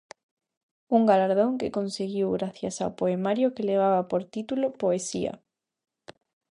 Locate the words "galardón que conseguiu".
1.11-2.27